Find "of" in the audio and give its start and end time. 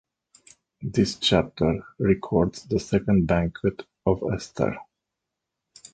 4.03-4.23